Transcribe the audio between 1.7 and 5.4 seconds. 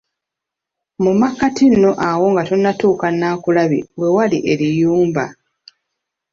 nno awo nga tonnatuuka Naakulabye we wali Eriyumba!